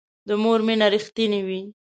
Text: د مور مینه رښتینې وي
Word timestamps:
د 0.27 0.29
مور 0.43 0.59
مینه 0.67 0.87
رښتینې 0.93 1.41
وي 1.47 1.61